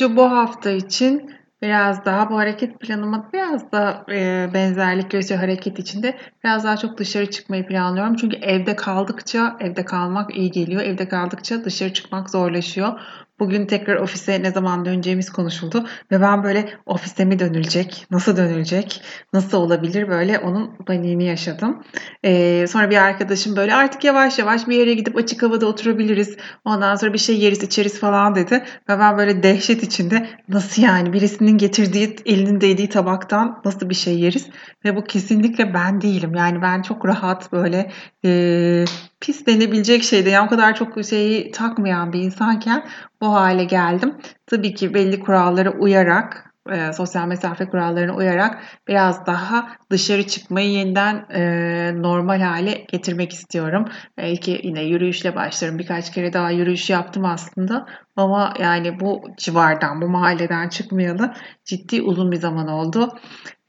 Bu 0.00 0.30
hafta 0.30 0.70
için 0.70 1.34
biraz 1.62 2.04
daha 2.04 2.30
bu 2.30 2.38
hareket 2.38 2.80
planıma 2.80 3.30
biraz 3.32 3.72
da 3.72 4.04
e, 4.12 4.50
benzerlik 4.54 5.10
gösteriyor 5.10 5.40
hareket 5.40 5.78
içinde. 5.78 6.18
Biraz 6.44 6.64
daha 6.64 6.76
çok 6.76 6.98
dışarı 6.98 7.30
çıkmayı 7.30 7.66
planlıyorum. 7.66 8.16
Çünkü 8.16 8.36
evde 8.36 8.76
kaldıkça 8.76 9.56
evde 9.60 9.84
kalmak 9.84 10.36
iyi 10.36 10.50
geliyor. 10.50 10.82
Evde 10.82 11.08
kaldıkça 11.08 11.64
dışarı 11.64 11.92
çıkmak 11.92 12.30
zorlaşıyor. 12.30 13.00
Bugün 13.40 13.66
tekrar 13.66 13.96
ofise 13.96 14.42
ne 14.42 14.50
zaman 14.50 14.84
döneceğimiz 14.84 15.32
konuşuldu 15.32 15.86
ve 16.10 16.20
ben 16.20 16.44
böyle 16.44 16.68
ofise 16.86 17.24
mi 17.24 17.38
dönülecek, 17.38 18.06
nasıl 18.10 18.36
dönülecek, 18.36 19.02
nasıl 19.32 19.58
olabilir 19.58 20.08
böyle 20.08 20.38
onun 20.38 20.76
paniğini 20.86 21.24
yaşadım. 21.24 21.82
Ee, 22.24 22.66
sonra 22.68 22.90
bir 22.90 22.96
arkadaşım 22.96 23.56
böyle 23.56 23.74
artık 23.74 24.04
yavaş 24.04 24.38
yavaş 24.38 24.68
bir 24.68 24.76
yere 24.76 24.94
gidip 24.94 25.16
açık 25.16 25.42
havada 25.42 25.66
oturabiliriz. 25.66 26.36
Ondan 26.64 26.96
sonra 26.96 27.12
bir 27.12 27.18
şey 27.18 27.38
yeriz 27.38 27.62
içeriz 27.62 28.00
falan 28.00 28.34
dedi. 28.34 28.54
Ve 28.88 28.98
ben 28.98 29.18
böyle 29.18 29.42
dehşet 29.42 29.82
içinde 29.82 30.28
nasıl 30.48 30.82
yani 30.82 31.12
birisinin 31.12 31.58
getirdiği 31.58 32.16
elinin 32.26 32.60
değdiği 32.60 32.88
tabaktan 32.88 33.62
nasıl 33.64 33.90
bir 33.90 33.94
şey 33.94 34.20
yeriz? 34.20 34.46
Ve 34.84 34.96
bu 34.96 35.04
kesinlikle 35.04 35.74
ben 35.74 36.00
değilim. 36.00 36.34
Yani 36.34 36.62
ben 36.62 36.82
çok 36.82 37.06
rahat 37.06 37.52
böyle 37.52 37.92
e, 38.24 38.84
pis 39.20 39.46
denebilecek 39.46 40.02
şeydi. 40.02 40.28
Yani 40.28 40.46
o 40.46 40.50
kadar 40.50 40.74
çok 40.74 41.04
şeyi 41.04 41.50
takmayan 41.50 42.12
bir 42.12 42.20
insanken 42.20 42.88
bu 43.20 43.32
hale 43.32 43.64
geldim. 43.64 44.14
Tabii 44.46 44.74
ki 44.74 44.94
belli 44.94 45.20
kurallara 45.20 45.70
uyarak 45.70 46.47
e, 46.72 46.92
sosyal 46.92 47.26
mesafe 47.26 47.66
kurallarına 47.66 48.14
uyarak 48.14 48.62
biraz 48.88 49.26
daha 49.26 49.68
dışarı 49.90 50.26
çıkmayı 50.26 50.70
yeniden 50.70 51.26
e, 51.30 52.02
normal 52.02 52.40
hale 52.40 52.84
getirmek 52.88 53.32
istiyorum. 53.32 53.84
Belki 54.16 54.60
yine 54.62 54.82
yürüyüşle 54.82 55.36
başlarım. 55.36 55.78
Birkaç 55.78 56.12
kere 56.12 56.32
daha 56.32 56.50
yürüyüş 56.50 56.90
yaptım 56.90 57.24
aslında. 57.24 57.86
Ama 58.16 58.54
yani 58.60 59.00
bu 59.00 59.22
civardan, 59.36 60.02
bu 60.02 60.08
mahalleden 60.08 60.68
çıkmayalı 60.68 61.34
ciddi 61.64 62.02
uzun 62.02 62.32
bir 62.32 62.36
zaman 62.36 62.68
oldu. 62.68 63.18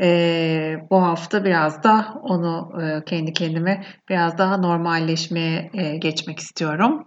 E, 0.02 0.76
bu 0.92 1.04
hafta 1.04 1.46
biraz 1.46 1.84
da 1.84 2.14
onu 2.24 2.72
e, 2.82 3.06
kendi 3.06 3.34
kendime 3.34 3.84
biraz 4.10 4.38
daha 4.38 4.58
normalleşmeye 4.58 5.70
e, 5.74 5.98
geçmek 5.98 6.40
istiyorum. 6.40 7.04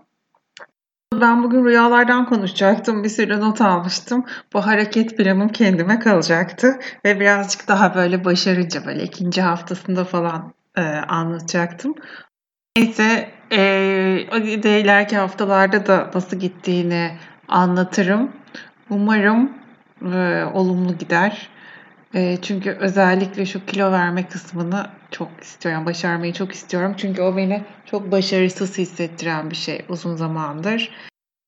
Ben 1.21 1.43
bugün 1.43 1.65
rüyalardan 1.65 2.27
konuşacaktım. 2.27 3.05
Bir 3.05 3.09
sürü 3.09 3.41
not 3.41 3.61
almıştım. 3.61 4.25
Bu 4.53 4.67
hareket 4.67 5.17
planım 5.17 5.49
kendime 5.49 5.99
kalacaktı. 5.99 6.79
Ve 7.05 7.21
birazcık 7.21 7.69
daha 7.69 7.95
böyle 7.95 8.25
başarıcı 8.25 8.87
böyle 8.87 9.03
ikinci 9.03 9.43
haftasında 9.43 10.05
falan 10.05 10.53
e, 10.77 10.83
anlatacaktım. 11.09 11.95
Neyse 12.77 13.31
e, 13.53 13.59
de 14.63 14.81
ileriki 14.81 15.17
haftalarda 15.17 15.87
da 15.87 16.11
nasıl 16.15 16.37
gittiğini 16.37 17.17
anlatırım. 17.49 18.33
Umarım 18.91 19.53
e, 20.03 20.45
olumlu 20.55 20.99
gider. 20.99 21.49
E, 22.15 22.39
çünkü 22.43 22.71
özellikle 22.71 23.47
şu 23.47 23.67
kilo 23.67 23.93
verme 23.93 24.29
kısmını 24.29 24.87
çok 25.11 25.29
istiyorum. 25.41 25.87
Başarmayı 25.87 26.33
çok 26.33 26.53
istiyorum. 26.53 26.95
Çünkü 26.97 27.23
o 27.23 27.37
beni 27.37 27.65
çok 27.87 28.13
başarısız 28.13 28.79
hissettiren 28.79 29.51
bir 29.51 29.57
şey 29.57 29.85
uzun 29.89 30.17
zamandır. 30.17 30.91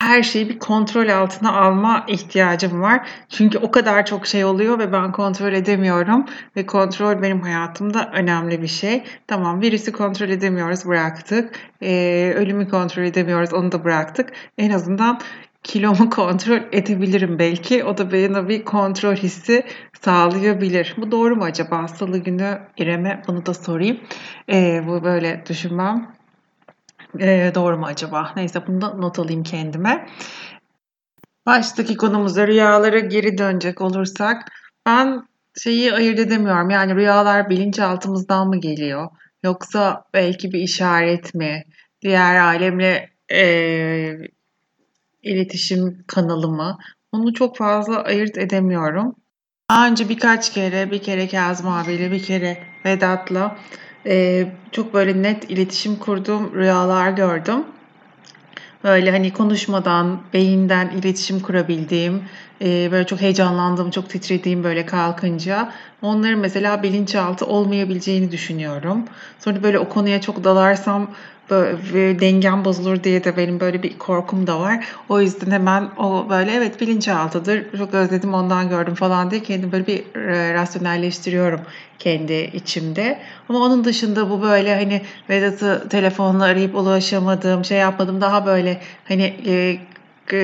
Her 0.02 0.22
şeyi 0.22 0.48
bir 0.48 0.58
kontrol 0.58 1.08
altına 1.08 1.60
alma 1.60 2.04
ihtiyacım 2.08 2.82
var. 2.82 3.08
Çünkü 3.28 3.58
o 3.58 3.70
kadar 3.70 4.06
çok 4.06 4.26
şey 4.26 4.44
oluyor 4.44 4.78
ve 4.78 4.92
ben 4.92 5.12
kontrol 5.12 5.52
edemiyorum. 5.52 6.24
Ve 6.56 6.66
kontrol 6.66 7.22
benim 7.22 7.40
hayatımda 7.40 8.10
önemli 8.12 8.62
bir 8.62 8.66
şey. 8.66 9.04
Tamam 9.26 9.62
virüsü 9.62 9.92
kontrol 9.92 10.28
edemiyoruz 10.28 10.86
bıraktık. 10.86 11.54
Ee, 11.82 12.32
ölümü 12.36 12.68
kontrol 12.68 13.02
edemiyoruz 13.02 13.52
onu 13.52 13.72
da 13.72 13.84
bıraktık. 13.84 14.32
En 14.58 14.70
azından 14.70 15.20
kilomu 15.64 16.10
kontrol 16.10 16.60
edebilirim 16.72 17.38
belki. 17.38 17.84
O 17.84 17.98
da 17.98 18.12
bana 18.12 18.48
bir 18.48 18.64
kontrol 18.64 19.14
hissi 19.14 19.66
sağlayabilir. 20.02 20.94
Bu 20.96 21.10
doğru 21.10 21.36
mu 21.36 21.44
acaba? 21.44 21.88
Salı 21.88 22.18
günü 22.18 22.58
İrem'e 22.76 23.22
bunu 23.26 23.46
da 23.46 23.54
sorayım. 23.54 24.00
Ee, 24.52 24.82
bu 24.86 25.04
böyle 25.04 25.44
düşünmem 25.48 26.14
e, 27.20 27.52
doğru 27.54 27.78
mu 27.78 27.86
acaba? 27.86 28.32
Neyse 28.36 28.66
bunu 28.66 28.80
da 28.80 28.88
not 28.88 29.18
alayım 29.18 29.42
kendime. 29.42 30.06
Baştaki 31.46 31.96
konumuzda 31.96 32.46
rüyalara 32.46 32.98
geri 32.98 33.38
dönecek 33.38 33.80
olursak 33.80 34.42
ben 34.86 35.22
şeyi 35.62 35.92
ayırt 35.92 36.18
edemiyorum. 36.18 36.70
Yani 36.70 36.94
rüyalar 36.94 37.50
bilinçaltımızdan 37.50 38.48
mı 38.48 38.60
geliyor? 38.60 39.08
Yoksa 39.42 40.04
belki 40.14 40.52
bir 40.52 40.58
işaret 40.58 41.34
mi? 41.34 41.64
Diğer 42.02 42.36
alemle 42.36 43.10
e, 43.32 43.44
iletişim 45.24 46.04
kanalı 46.06 46.48
mı? 46.48 46.78
Onu 47.12 47.34
çok 47.34 47.56
fazla 47.56 48.02
ayırt 48.02 48.38
edemiyorum. 48.38 49.16
Daha 49.70 49.88
önce 49.88 50.08
birkaç 50.08 50.52
kere, 50.52 50.90
bir 50.90 51.02
kere 51.02 51.28
Kazım 51.28 51.68
abiyle, 51.68 52.12
bir 52.12 52.22
kere 52.22 52.58
Vedat'la 52.84 53.56
e, 54.06 54.46
çok 54.72 54.94
böyle 54.94 55.22
net 55.22 55.50
iletişim 55.50 55.96
kurduğum 55.96 56.54
rüyalar 56.54 57.10
gördüm. 57.10 57.64
Böyle 58.84 59.10
hani 59.10 59.32
konuşmadan, 59.32 60.22
beyinden 60.32 60.90
iletişim 60.90 61.40
kurabildiğim, 61.40 62.22
e, 62.62 62.92
böyle 62.92 63.06
çok 63.06 63.20
heyecanlandığım, 63.20 63.90
çok 63.90 64.10
titrediğim 64.10 64.64
böyle 64.64 64.86
kalkınca 64.86 65.72
onların 66.02 66.38
mesela 66.38 66.82
bilinçaltı 66.82 67.46
olmayabileceğini 67.46 68.30
düşünüyorum. 68.32 69.04
Sonra 69.38 69.62
böyle 69.62 69.78
o 69.78 69.88
konuya 69.88 70.20
çok 70.20 70.44
dalarsam 70.44 71.10
böyle 71.50 72.20
dengem 72.20 72.64
bozulur 72.64 73.04
diye 73.04 73.24
de 73.24 73.36
benim 73.36 73.60
böyle 73.60 73.82
bir 73.82 73.98
korkum 73.98 74.46
da 74.46 74.60
var. 74.60 74.86
O 75.08 75.20
yüzden 75.20 75.50
hemen 75.50 75.88
o 75.98 76.26
böyle 76.30 76.52
evet 76.52 76.80
bilinçaltıdır. 76.80 77.78
Çok 77.78 77.94
özledim 77.94 78.34
ondan 78.34 78.68
gördüm 78.68 78.94
falan 78.94 79.30
diye 79.30 79.42
kendimi 79.42 79.72
böyle 79.72 79.86
bir 79.86 80.16
e, 80.16 80.54
rasyonelleştiriyorum 80.54 81.60
kendi 81.98 82.32
içimde. 82.32 83.18
Ama 83.48 83.58
onun 83.58 83.84
dışında 83.84 84.30
bu 84.30 84.42
böyle 84.42 84.74
hani 84.74 85.02
Vedat'ı 85.30 85.88
telefonla 85.88 86.44
arayıp 86.44 86.74
ulaşamadığım, 86.74 87.64
şey 87.64 87.78
yapmadım 87.78 88.20
daha 88.20 88.46
böyle 88.46 88.80
hani 89.08 89.34
e, 89.46 89.78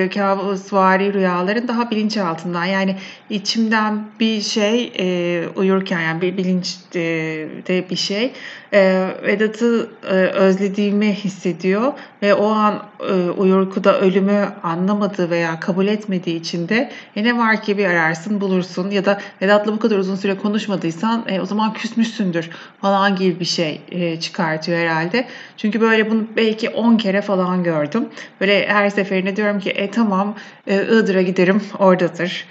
kabusvari 0.08 1.12
rüyaların 1.12 1.68
daha 1.68 1.90
bilinç 1.90 2.16
altından 2.16 2.64
yani 2.64 2.96
içimden 3.30 4.04
bir 4.20 4.40
şey 4.40 4.92
e, 4.98 5.48
uyurken 5.56 6.00
yani 6.00 6.20
bir 6.20 6.36
bilinçte 6.36 7.90
bir 7.90 7.96
şey 7.96 8.32
e, 8.72 9.08
Vedat'ı 9.22 9.90
e, 10.02 10.14
özlediğimi 10.14 11.12
hissediyor 11.12 11.92
ve 12.22 12.34
o 12.34 12.46
an 12.48 12.82
e, 13.08 13.12
uykuda 13.30 14.00
ölümü 14.00 14.48
anlamadığı 14.62 15.30
veya 15.30 15.60
kabul 15.60 15.86
etmediği 15.86 16.40
için 16.40 16.68
de 16.68 16.90
e, 17.16 17.24
ne 17.24 17.38
var 17.38 17.62
ki 17.62 17.78
bir 17.78 17.84
ararsın 17.84 18.40
bulursun 18.40 18.90
ya 18.90 19.04
da 19.04 19.20
Vedat'la 19.42 19.72
bu 19.72 19.78
kadar 19.78 19.98
uzun 19.98 20.16
süre 20.16 20.36
konuşmadıysan 20.36 21.24
e, 21.28 21.40
o 21.40 21.46
zaman 21.46 21.72
küsmüşsündür 21.72 22.50
falan 22.80 23.16
gibi 23.16 23.40
bir 23.40 23.44
şey 23.44 23.80
e, 23.90 24.20
çıkartıyor 24.20 24.78
herhalde. 24.78 25.26
Çünkü 25.56 25.80
böyle 25.80 26.10
bunu 26.10 26.24
belki 26.36 26.70
10 26.70 26.96
kere 26.96 27.22
falan 27.22 27.64
gördüm. 27.64 28.08
Böyle 28.40 28.68
her 28.68 28.90
seferinde 28.90 29.36
diyorum 29.36 29.60
ki 29.60 29.70
e 29.70 29.90
tamam 29.90 30.36
e, 30.66 30.82
Iğdır'a 30.84 31.22
giderim 31.22 31.62
oradadır. 31.78 32.46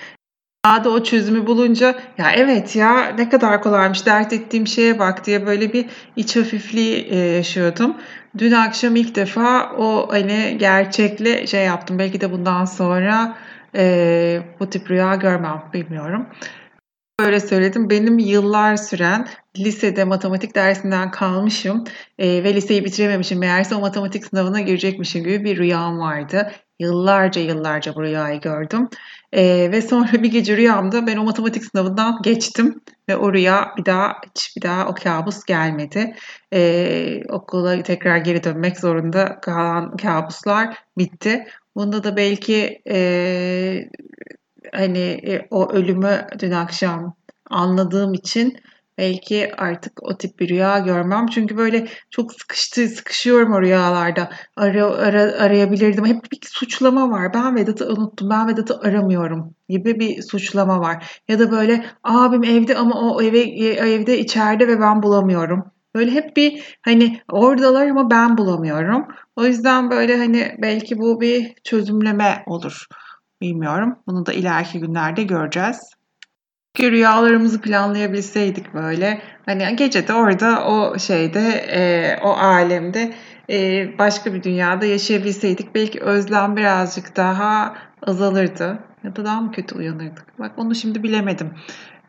Daha 0.65 0.83
da 0.83 0.89
o 0.89 1.03
çözümü 1.03 1.47
bulunca 1.47 1.95
ya 2.17 2.31
evet 2.31 2.75
ya 2.75 3.05
ne 3.17 3.29
kadar 3.29 3.61
kolaymış 3.61 4.05
dert 4.05 4.33
ettiğim 4.33 4.67
şeye 4.67 4.99
bak 4.99 5.25
diye 5.25 5.45
böyle 5.45 5.73
bir 5.73 5.85
iç 6.15 6.35
hafifliği 6.35 7.07
e, 7.09 7.17
yaşıyordum. 7.17 7.97
Dün 8.37 8.51
akşam 8.51 8.95
ilk 8.95 9.15
defa 9.15 9.71
o 9.77 10.07
hani 10.11 10.57
gerçekle 10.59 11.47
şey 11.47 11.65
yaptım. 11.65 11.99
Belki 11.99 12.21
de 12.21 12.31
bundan 12.31 12.65
sonra 12.65 13.37
e, 13.75 14.41
bu 14.59 14.69
tip 14.69 14.91
rüya 14.91 15.15
görmem 15.15 15.63
bilmiyorum. 15.73 16.27
Böyle 17.19 17.39
söyledim. 17.39 17.89
Benim 17.89 18.19
yıllar 18.19 18.75
süren 18.75 19.27
lisede 19.57 20.03
matematik 20.03 20.55
dersinden 20.55 21.11
kalmışım 21.11 21.83
e, 22.17 22.43
ve 22.43 22.53
liseyi 22.53 22.85
bitirememişim. 22.85 23.39
Meğerse 23.39 23.75
o 23.75 23.79
matematik 23.79 24.25
sınavına 24.25 24.59
girecekmişim 24.61 25.23
gibi 25.23 25.43
bir 25.43 25.57
rüyam 25.57 25.99
vardı. 25.99 26.51
Yıllarca 26.79 27.41
yıllarca 27.41 27.95
bu 27.95 28.03
rüyayı 28.03 28.41
gördüm. 28.41 28.89
E, 29.33 29.71
ve 29.71 29.81
sonra 29.81 30.23
bir 30.23 30.31
gece 30.31 30.57
rüyamda 30.57 31.07
ben 31.07 31.17
o 31.17 31.23
matematik 31.23 31.65
sınavından 31.65 32.21
geçtim. 32.23 32.81
Ve 33.09 33.17
o 33.17 33.33
rüya 33.33 33.73
bir 33.77 33.85
daha 33.85 34.15
hiç 34.29 34.57
bir 34.57 34.61
daha 34.61 34.87
o 34.87 34.93
kabus 34.93 35.43
gelmedi. 35.43 36.15
E, 36.53 37.21
okula 37.29 37.83
tekrar 37.83 38.17
geri 38.17 38.43
dönmek 38.43 38.79
zorunda 38.79 39.39
kalan 39.41 39.97
kabuslar 39.97 40.77
bitti. 40.97 41.45
Bunda 41.75 42.03
da 42.03 42.17
belki 42.17 42.81
e, 42.89 43.89
hani 44.73 44.99
e, 44.99 45.47
o 45.51 45.71
ölümü 45.71 46.27
dün 46.39 46.51
akşam 46.51 47.15
anladığım 47.49 48.13
için 48.13 48.57
belki 48.99 49.51
artık 49.57 50.03
o 50.03 50.17
tip 50.17 50.39
bir 50.39 50.49
rüya 50.49 50.79
görmem. 50.79 51.27
Çünkü 51.27 51.57
böyle 51.57 51.87
çok 52.11 52.33
sıkıştı, 52.33 52.87
sıkışıyorum 52.87 53.53
o 53.53 53.61
rüyalarda. 53.61 54.29
Ara, 54.55 54.85
ara, 54.85 55.21
arayabilirdim. 55.21 56.05
Hep 56.05 56.31
bir 56.31 56.39
suçlama 56.43 57.09
var. 57.11 57.33
Ben 57.33 57.55
Vedat'ı 57.55 57.89
unuttum. 57.89 58.29
Ben 58.29 58.47
Vedat'ı 58.47 58.79
aramıyorum 58.79 59.55
gibi 59.69 59.99
bir 59.99 60.21
suçlama 60.21 60.79
var. 60.79 61.21
Ya 61.27 61.39
da 61.39 61.51
böyle 61.51 61.85
abim 62.03 62.43
evde 62.43 62.77
ama 62.77 63.01
o 63.01 63.21
eve 63.21 63.39
evde 63.39 64.19
içeride 64.19 64.67
ve 64.67 64.79
ben 64.79 65.03
bulamıyorum. 65.03 65.71
Böyle 65.95 66.11
hep 66.11 66.37
bir 66.37 66.77
hani 66.81 67.21
oradalar 67.31 67.87
ama 67.87 68.11
ben 68.11 68.37
bulamıyorum. 68.37 69.07
O 69.35 69.45
yüzden 69.45 69.91
böyle 69.91 70.17
hani 70.17 70.55
belki 70.61 70.97
bu 70.97 71.21
bir 71.21 71.53
çözümleme 71.63 72.43
olur. 72.47 72.85
Bilmiyorum. 73.41 73.95
Bunu 74.07 74.25
da 74.25 74.33
ileriki 74.33 74.79
günlerde 74.79 75.23
göreceğiz. 75.23 75.98
Ki 76.79 76.91
rüyalarımızı 76.91 77.61
planlayabilseydik 77.61 78.73
böyle. 78.73 79.21
Hani 79.45 79.75
gece 79.75 80.07
de 80.07 80.13
orada 80.13 80.65
o 80.65 80.99
şeyde, 80.99 81.49
e, 81.49 82.19
o 82.23 82.29
alemde 82.29 83.13
e, 83.49 83.87
başka 83.97 84.33
bir 84.33 84.43
dünyada 84.43 84.85
yaşayabilseydik 84.85 85.75
belki 85.75 85.99
özlem 85.99 86.57
birazcık 86.57 87.15
daha 87.15 87.75
azalırdı. 88.07 88.79
Ya 89.03 89.15
da 89.15 89.25
daha 89.25 89.41
mı 89.41 89.51
kötü 89.51 89.75
uyanırdık? 89.75 90.39
Bak 90.39 90.51
onu 90.57 90.75
şimdi 90.75 91.03
bilemedim. 91.03 91.51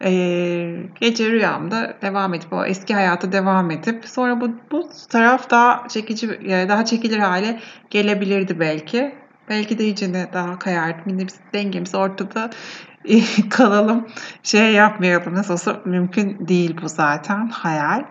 E, 0.04 0.10
gece 1.00 1.30
rüyamda 1.30 1.94
devam 2.02 2.34
edip 2.34 2.52
o 2.52 2.64
eski 2.64 2.94
hayata 2.94 3.32
devam 3.32 3.70
edip 3.70 4.04
sonra 4.08 4.40
bu, 4.40 4.50
bu 4.70 4.90
taraf 5.08 5.50
daha 5.50 5.88
çekici 5.88 6.28
daha 6.68 6.84
çekilir 6.84 7.18
hale 7.18 7.60
gelebilirdi 7.90 8.60
belki. 8.60 9.14
Belki 9.50 9.78
de 9.78 9.85
iyicene 9.85 10.28
daha 10.33 10.59
biz 11.26 11.35
dengemiz 11.52 11.95
ortada 11.95 12.50
kalalım. 13.50 14.07
Şey 14.42 14.73
yapmayalım. 14.73 15.35
Nasıl 15.35 15.52
olsa 15.52 15.80
mümkün 15.85 16.49
değil 16.49 16.76
bu 16.83 16.88
zaten. 16.88 17.49
Hayal. 17.49 18.04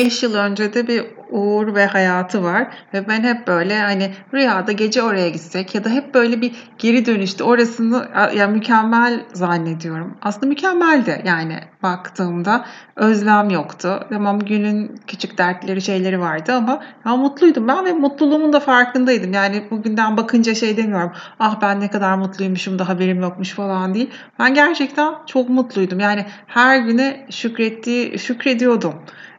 5 0.00 0.22
yıl 0.22 0.34
önce 0.34 0.74
de 0.74 0.88
bir 0.88 1.06
uğur 1.30 1.74
ve 1.74 1.86
hayatı 1.86 2.42
var 2.42 2.66
ve 2.94 3.08
ben 3.08 3.22
hep 3.22 3.46
böyle 3.46 3.80
hani 3.80 4.10
rüyada 4.34 4.72
gece 4.72 5.02
oraya 5.02 5.28
gitsek 5.28 5.74
ya 5.74 5.84
da 5.84 5.88
hep 5.88 6.14
böyle 6.14 6.40
bir 6.40 6.52
geri 6.78 7.06
dönüşte 7.06 7.44
orasını 7.44 8.08
ya 8.36 8.46
mükemmel 8.46 9.20
zannediyorum. 9.32 10.16
Aslında 10.22 10.46
mükemmel 10.46 11.06
de 11.06 11.22
yani 11.24 11.58
baktığımda 11.82 12.64
özlem 12.96 13.50
yoktu. 13.50 14.06
Tamam 14.10 14.38
günün 14.38 15.00
küçük 15.06 15.38
dertleri 15.38 15.82
şeyleri 15.82 16.20
vardı 16.20 16.52
ama 16.52 16.82
ya 17.06 17.16
mutluydum 17.16 17.68
ben 17.68 17.84
ve 17.84 17.92
mutluluğumun 17.92 18.52
da 18.52 18.60
farkındaydım. 18.60 19.32
Yani 19.32 19.64
bugünden 19.70 20.16
bakınca 20.16 20.54
şey 20.54 20.76
demiyorum. 20.76 21.12
Ah 21.38 21.58
ben 21.62 21.80
ne 21.80 21.90
kadar 21.90 22.14
mutluymuşum 22.14 22.78
da 22.78 22.88
haberim 22.88 23.20
yokmuş 23.20 23.50
falan 23.50 23.94
değil. 23.94 24.10
Ben 24.38 24.54
gerçekten 24.54 25.14
çok 25.26 25.48
mutluydum. 25.48 26.00
Yani 26.00 26.26
her 26.46 26.78
güne 26.78 27.26
şükrettiği 27.30 28.18
şükrediyordum 28.18 28.94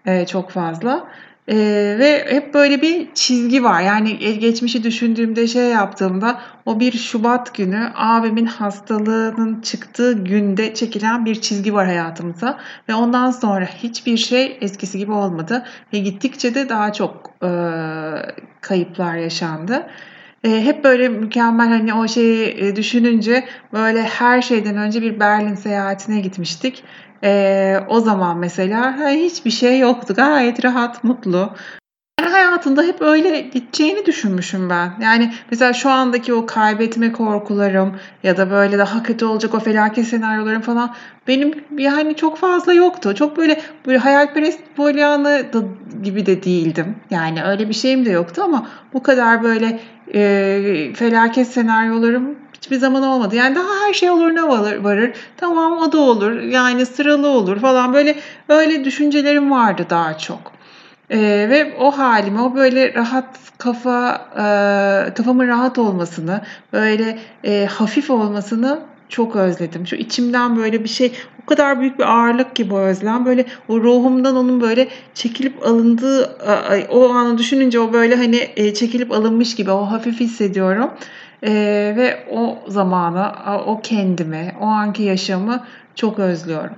e, 0.05 0.25
çok 0.25 0.49
fazla. 0.49 1.07
Ee, 1.51 1.95
ve 1.99 2.25
hep 2.29 2.53
böyle 2.53 2.81
bir 2.81 3.07
çizgi 3.13 3.63
var. 3.63 3.81
Yani 3.81 4.39
geçmişi 4.39 4.83
düşündüğümde 4.83 5.47
şey 5.47 5.63
yaptığımda 5.63 6.41
o 6.65 6.79
bir 6.79 6.91
Şubat 6.91 7.55
günü 7.55 7.91
abimin 7.95 8.45
hastalığının 8.45 9.61
çıktığı 9.61 10.23
günde 10.23 10.73
çekilen 10.73 11.25
bir 11.25 11.41
çizgi 11.41 11.73
var 11.73 11.85
hayatımıza. 11.85 12.59
Ve 12.89 12.93
ondan 12.93 13.31
sonra 13.31 13.65
hiçbir 13.65 14.17
şey 14.17 14.57
eskisi 14.61 14.97
gibi 14.97 15.11
olmadı. 15.11 15.65
Ve 15.93 15.99
gittikçe 15.99 16.55
de 16.55 16.69
daha 16.69 16.93
çok 16.93 17.31
e, 17.43 17.49
kayıplar 18.61 19.15
yaşandı. 19.15 19.87
E, 20.43 20.65
hep 20.65 20.83
böyle 20.83 21.09
mükemmel 21.09 21.69
hani 21.69 21.93
o 21.93 22.07
şeyi 22.07 22.47
e, 22.47 22.75
düşününce 22.75 23.45
böyle 23.73 24.03
her 24.03 24.41
şeyden 24.41 24.77
önce 24.77 25.01
bir 25.01 25.19
Berlin 25.19 25.55
seyahatine 25.55 26.19
gitmiştik. 26.19 26.83
E, 27.23 27.79
o 27.87 27.99
zaman 27.99 28.37
mesela 28.37 29.09
hiçbir 29.09 29.51
şey 29.51 29.79
yoktu. 29.79 30.13
Gayet 30.13 30.65
rahat, 30.65 31.03
mutlu. 31.03 31.49
Yani 32.21 32.31
hayatında 32.31 32.83
hep 32.83 33.01
öyle 33.01 33.39
gideceğini 33.41 34.05
düşünmüşüm 34.05 34.69
ben. 34.69 34.93
Yani 35.01 35.33
mesela 35.51 35.73
şu 35.73 35.89
andaki 35.89 36.33
o 36.33 36.45
kaybetme 36.45 37.11
korkularım 37.11 37.95
ya 38.23 38.37
da 38.37 38.51
böyle 38.51 38.77
daha 38.77 39.03
kötü 39.03 39.25
olacak 39.25 39.53
o 39.53 39.59
felaket 39.59 40.07
senaryolarım 40.07 40.61
falan 40.61 40.95
benim 41.27 41.63
yani 41.77 42.15
çok 42.15 42.37
fazla 42.37 42.73
yoktu. 42.73 43.15
Çok 43.15 43.37
böyle 43.37 43.61
böyle 43.85 43.97
hayalperest 43.97 44.59
Pollyanna 44.75 45.39
gibi 46.03 46.25
de 46.25 46.43
değildim. 46.43 46.95
Yani 47.09 47.43
öyle 47.43 47.69
bir 47.69 47.73
şeyim 47.73 48.05
de 48.05 48.09
yoktu 48.09 48.41
ama 48.43 48.67
bu 48.93 49.03
kadar 49.03 49.43
böyle 49.43 49.79
e, 50.13 50.93
felaket 50.95 51.47
senaryolarım 51.47 52.35
hiçbir 52.61 52.77
zaman 52.77 53.03
olmadı. 53.03 53.35
Yani 53.35 53.55
daha 53.55 53.87
her 53.87 53.93
şey 53.93 54.09
olur 54.09 54.35
ne 54.35 54.43
varır, 54.43 54.77
varır. 54.77 55.11
Tamam 55.37 55.77
o 55.77 55.91
da 55.91 55.97
olur. 55.97 56.41
Yani 56.41 56.85
sıralı 56.85 57.27
olur 57.27 57.59
falan. 57.59 57.93
Böyle 57.93 58.15
öyle 58.49 58.85
düşüncelerim 58.85 59.51
vardı 59.51 59.85
daha 59.89 60.17
çok. 60.17 60.51
Ee, 61.09 61.19
ve 61.49 61.73
o 61.79 61.91
halimi, 61.91 62.41
o 62.41 62.55
böyle 62.55 62.93
rahat 62.93 63.39
kafa, 63.57 64.27
e, 64.35 65.13
kafamın 65.13 65.47
rahat 65.47 65.77
olmasını, 65.77 66.41
böyle 66.73 67.19
e, 67.43 67.65
hafif 67.65 68.09
olmasını 68.09 68.79
çok 69.09 69.35
özledim. 69.35 69.87
Şu 69.87 69.95
içimden 69.95 70.57
böyle 70.57 70.83
bir 70.83 70.89
şey, 70.89 71.11
o 71.43 71.45
kadar 71.45 71.79
büyük 71.79 71.99
bir 71.99 72.03
ağırlık 72.03 72.55
ki 72.55 72.69
bu 72.69 72.79
özlem. 72.79 73.25
Böyle 73.25 73.45
o 73.67 73.79
ruhumdan 73.79 74.35
onun 74.35 74.61
böyle 74.61 74.87
çekilip 75.13 75.65
alındığı, 75.67 76.37
o 76.89 77.09
anı 77.09 77.37
düşününce 77.37 77.79
o 77.79 77.93
böyle 77.93 78.15
hani 78.15 78.49
e, 78.55 78.73
çekilip 78.73 79.11
alınmış 79.11 79.55
gibi 79.55 79.71
o 79.71 79.81
hafif 79.81 80.19
hissediyorum. 80.19 80.91
E, 81.43 81.51
ve 81.97 82.27
o 82.31 82.59
zamanı, 82.67 83.31
o 83.65 83.81
kendimi, 83.81 84.55
o 84.61 84.65
anki 84.65 85.03
yaşamı 85.03 85.63
çok 85.95 86.19
özlüyorum. 86.19 86.75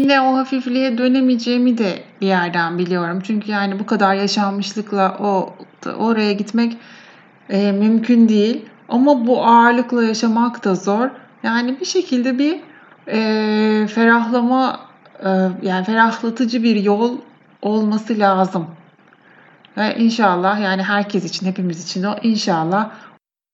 Yine 0.00 0.20
o 0.20 0.36
hafifliğe 0.36 0.98
dönemeyeceğimi 0.98 1.78
de 1.78 2.02
bir 2.20 2.26
yerden 2.26 2.78
biliyorum. 2.78 3.20
Çünkü 3.26 3.50
yani 3.50 3.78
bu 3.78 3.86
kadar 3.86 4.14
yaşanmışlıkla 4.14 5.16
o 5.20 5.54
oraya 5.98 6.32
gitmek 6.32 6.76
e, 7.50 7.72
mümkün 7.72 8.28
değil. 8.28 8.64
Ama 8.88 9.26
bu 9.26 9.46
ağırlıkla 9.46 10.04
yaşamak 10.04 10.64
da 10.64 10.74
zor. 10.74 11.10
Yani 11.42 11.80
bir 11.80 11.84
şekilde 11.84 12.38
bir 12.38 12.60
e, 13.08 13.86
ferahlama, 13.86 14.80
e, 15.24 15.28
yani 15.62 15.84
ferahlatıcı 15.84 16.62
bir 16.62 16.76
yol 16.76 17.18
olması 17.62 18.18
lazım. 18.18 18.66
Ve 19.76 19.96
inşallah 19.96 20.60
yani 20.60 20.82
herkes 20.82 21.24
için, 21.24 21.46
hepimiz 21.46 21.84
için 21.84 22.02
o 22.02 22.16
inşallah 22.22 22.90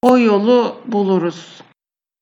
o 0.03 0.19
yolu 0.19 0.77
buluruz. 0.87 1.63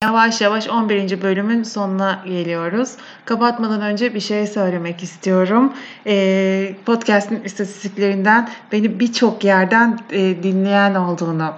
Yavaş 0.04 0.40
yavaş 0.40 0.68
11. 0.68 1.22
bölümün 1.22 1.62
sonuna 1.62 2.22
geliyoruz. 2.26 2.96
Kapatmadan 3.24 3.80
önce 3.80 4.14
bir 4.14 4.20
şey 4.20 4.46
söylemek 4.46 5.02
istiyorum. 5.02 5.72
Ee, 6.06 6.74
podcast'in 6.86 7.44
istatistiklerinden 7.44 8.48
beni 8.72 9.00
birçok 9.00 9.44
yerden 9.44 9.98
e, 10.10 10.42
dinleyen 10.42 10.94
olduğunu 10.94 11.52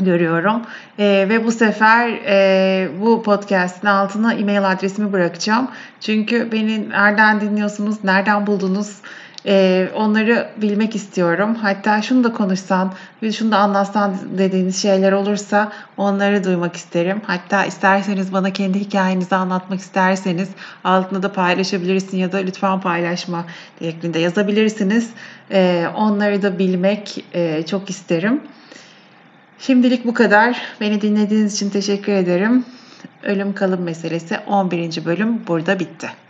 görüyorum. 0.00 0.62
E, 0.98 1.26
ve 1.28 1.44
bu 1.44 1.52
sefer 1.52 2.08
e, 2.08 2.88
bu 3.00 3.22
podcast'in 3.22 3.86
altına 3.86 4.34
e-mail 4.34 4.70
adresimi 4.70 5.12
bırakacağım. 5.12 5.68
Çünkü 6.00 6.52
beni 6.52 6.88
nereden 6.88 7.40
dinliyorsunuz, 7.40 8.04
nereden 8.04 8.46
buldunuz, 8.46 9.00
ee, 9.46 9.88
onları 9.94 10.48
bilmek 10.56 10.96
istiyorum. 10.96 11.54
Hatta 11.54 12.02
şunu 12.02 12.24
da 12.24 12.32
konuşsan, 12.32 12.92
şunu 13.32 13.52
da 13.52 13.58
anlatsan 13.58 14.16
dediğiniz 14.38 14.82
şeyler 14.82 15.12
olursa 15.12 15.72
onları 15.96 16.44
duymak 16.44 16.76
isterim. 16.76 17.22
Hatta 17.26 17.64
isterseniz 17.64 18.32
bana 18.32 18.52
kendi 18.52 18.80
hikayenizi 18.80 19.34
anlatmak 19.34 19.80
isterseniz 19.80 20.48
altına 20.84 21.22
da 21.22 21.32
paylaşabilirsin 21.32 22.16
ya 22.16 22.32
da 22.32 22.38
lütfen 22.38 22.80
paylaşma 22.80 23.44
şeklinde 23.78 24.18
yazabilirsiniz. 24.18 25.10
Ee, 25.50 25.86
onları 25.96 26.42
da 26.42 26.58
bilmek 26.58 27.24
e, 27.34 27.66
çok 27.66 27.90
isterim. 27.90 28.40
Şimdilik 29.58 30.04
bu 30.04 30.14
kadar. 30.14 30.62
Beni 30.80 31.00
dinlediğiniz 31.00 31.54
için 31.54 31.70
teşekkür 31.70 32.12
ederim. 32.12 32.64
Ölüm 33.22 33.54
kalım 33.54 33.82
meselesi 33.82 34.38
11. 34.46 35.04
bölüm 35.04 35.46
burada 35.46 35.78
bitti. 35.78 36.21